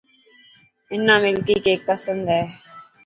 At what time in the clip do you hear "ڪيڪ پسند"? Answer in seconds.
1.65-2.21